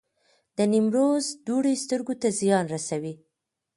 [0.57, 3.13] د نیمروز دوړې سترګو ته زیان رسوي؟